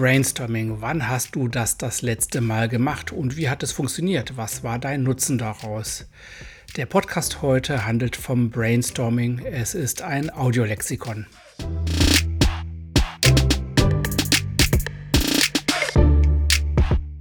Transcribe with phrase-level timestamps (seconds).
[0.00, 0.80] Brainstorming.
[0.80, 4.38] Wann hast du das das letzte Mal gemacht und wie hat es funktioniert?
[4.38, 6.08] Was war dein Nutzen daraus?
[6.78, 9.40] Der Podcast heute handelt vom Brainstorming.
[9.44, 11.26] Es ist ein Audiolexikon.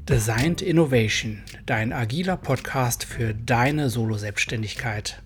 [0.07, 5.21] Designed Innovation, dein agiler Podcast für deine Solo-Selbstständigkeit.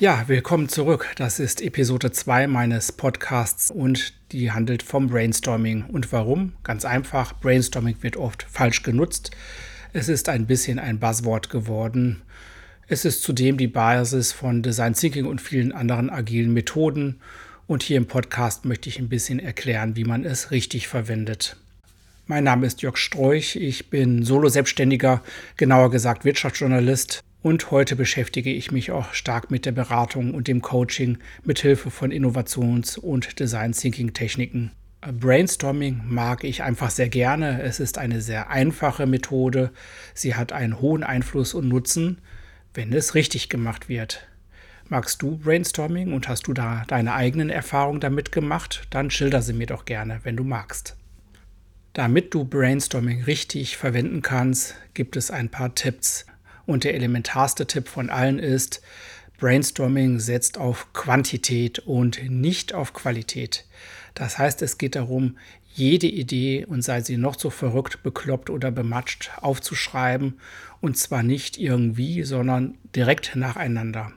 [0.00, 1.08] Ja, willkommen zurück.
[1.16, 5.86] Das ist Episode 2 meines Podcasts und die handelt vom Brainstorming.
[5.86, 6.52] Und warum?
[6.62, 9.32] Ganz einfach, Brainstorming wird oft falsch genutzt.
[9.92, 12.22] Es ist ein bisschen ein Buzzword geworden.
[12.86, 17.18] Es ist zudem die Basis von Design Thinking und vielen anderen agilen Methoden.
[17.66, 21.56] Und hier im Podcast möchte ich ein bisschen erklären, wie man es richtig verwendet.
[22.28, 23.56] Mein Name ist Jörg Streuch.
[23.56, 25.22] Ich bin Solo-Selbstständiger,
[25.56, 30.60] genauer gesagt Wirtschaftsjournalist und heute beschäftige ich mich auch stark mit der Beratung und dem
[30.60, 34.72] Coaching mit Hilfe von Innovations- und Design Thinking Techniken.
[35.00, 37.62] Brainstorming mag ich einfach sehr gerne.
[37.62, 39.70] Es ist eine sehr einfache Methode.
[40.12, 42.20] Sie hat einen hohen Einfluss und Nutzen,
[42.74, 44.26] wenn es richtig gemacht wird.
[44.88, 48.88] Magst du Brainstorming und hast du da deine eigenen Erfahrungen damit gemacht?
[48.90, 50.96] Dann schilder sie mir doch gerne, wenn du magst.
[51.92, 56.26] Damit du Brainstorming richtig verwenden kannst, gibt es ein paar Tipps.
[56.68, 58.82] Und der elementarste Tipp von allen ist,
[59.38, 63.64] Brainstorming setzt auf Quantität und nicht auf Qualität.
[64.12, 65.38] Das heißt, es geht darum,
[65.72, 70.38] jede Idee und sei sie noch so verrückt, bekloppt oder bematscht aufzuschreiben
[70.82, 74.12] und zwar nicht irgendwie, sondern direkt nacheinander.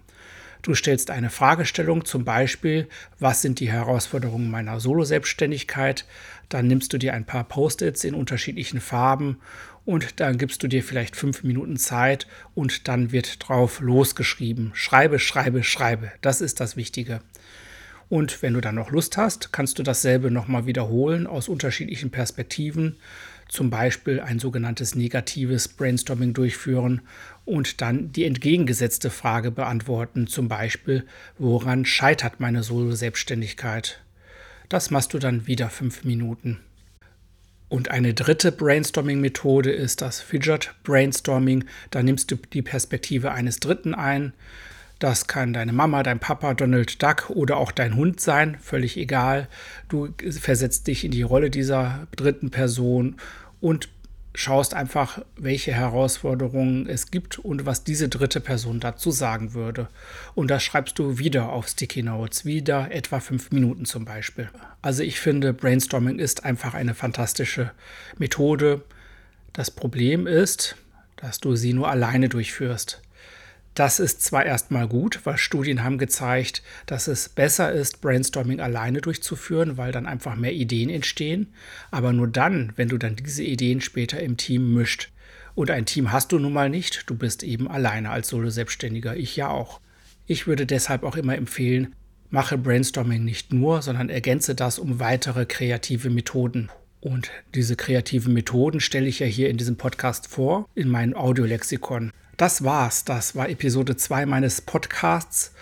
[0.62, 2.88] Du stellst eine Fragestellung, zum Beispiel,
[3.20, 6.06] was sind die Herausforderungen meiner Solo-Selbstständigkeit?
[6.50, 9.38] Dann nimmst du dir ein paar Post-its in unterschiedlichen Farben
[9.86, 14.72] und dann gibst du dir vielleicht fünf Minuten Zeit und dann wird drauf losgeschrieben.
[14.74, 16.12] Schreibe, schreibe, schreibe.
[16.22, 17.22] Das ist das Wichtige.
[18.08, 22.98] Und wenn du dann noch Lust hast, kannst du dasselbe nochmal wiederholen aus unterschiedlichen Perspektiven.
[23.52, 27.02] Zum Beispiel ein sogenanntes negatives Brainstorming durchführen
[27.44, 30.26] und dann die entgegengesetzte Frage beantworten.
[30.28, 31.06] Zum Beispiel,
[31.38, 34.00] woran scheitert meine Solo-Selbstständigkeit?
[34.70, 36.62] Das machst du dann wieder fünf Minuten.
[37.68, 41.66] Und eine dritte Brainstorming-Methode ist das Fidget Brainstorming.
[41.90, 44.32] Da nimmst du die Perspektive eines Dritten ein.
[45.02, 49.48] Das kann deine Mama, dein Papa, Donald Duck oder auch dein Hund sein, völlig egal.
[49.90, 53.16] Du versetzt dich in die Rolle dieser dritten Person
[53.62, 53.90] und
[54.36, 59.88] schaust einfach, welche Herausforderungen es gibt und was diese dritte Person dazu sagen würde.
[60.36, 64.52] Und das schreibst du wieder auf Sticky Notes, wieder etwa fünf Minuten zum Beispiel.
[64.84, 67.72] Also ich finde, Brainstorming ist einfach eine fantastische
[68.20, 68.84] Methode.
[69.52, 70.76] Das Problem ist,
[71.16, 73.02] dass du sie nur alleine durchführst.
[73.74, 79.00] Das ist zwar erstmal gut, weil Studien haben gezeigt, dass es besser ist, Brainstorming alleine
[79.00, 81.54] durchzuführen, weil dann einfach mehr Ideen entstehen,
[81.90, 85.10] aber nur dann, wenn du dann diese Ideen später im Team mischt.
[85.56, 89.38] Und ein Team hast du nun mal nicht, du bist eben alleine als Solo-Selbstständiger, ich
[89.38, 89.80] ja auch.
[90.28, 91.96] Ich würde deshalb auch immer empfehlen,
[92.30, 96.70] mache Brainstorming nicht nur, sondern ergänze das um weitere kreative Methoden.
[97.00, 102.12] Und diese kreativen Methoden stelle ich ja hier in diesem Podcast vor, in meinem Audiolexikon.
[102.42, 103.06] Das war's.
[103.06, 105.54] Das war Episode 2 meines Podcasts.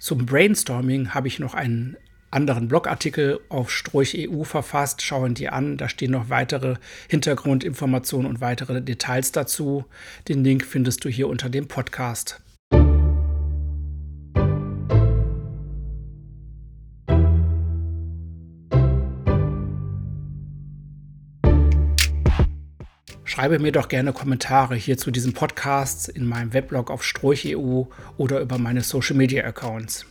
[0.00, 1.96] Zum Brainstorming habe ich noch einen
[2.32, 5.00] anderen Blogartikel auf Strolch.eu verfasst.
[5.02, 5.76] Schauen die an.
[5.76, 6.74] Da stehen noch weitere
[7.08, 9.84] Hintergrundinformationen und weitere Details dazu.
[10.26, 12.40] Den Link findest du hier unter dem Podcast.
[23.34, 27.86] Schreibe mir doch gerne Kommentare hier zu diesem Podcast in meinem Weblog auf Stroch.eu
[28.16, 30.06] oder über meine Social Media Accounts.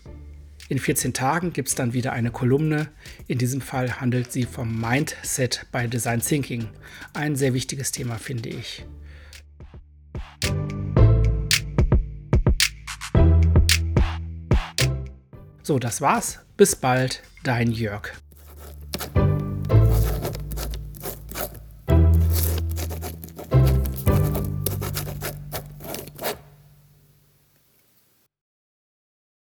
[0.67, 2.89] In 14 Tagen gibt es dann wieder eine Kolumne.
[3.27, 6.67] In diesem Fall handelt sie vom Mindset bei Design Thinking.
[7.13, 8.85] Ein sehr wichtiges Thema, finde ich.
[15.61, 16.39] So, das war's.
[16.57, 18.11] Bis bald, dein Jörg.